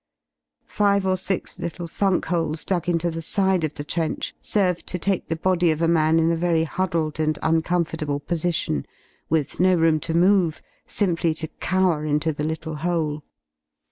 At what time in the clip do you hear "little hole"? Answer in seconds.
12.43-13.21